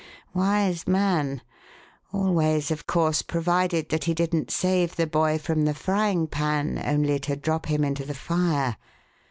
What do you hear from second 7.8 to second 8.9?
into the fire.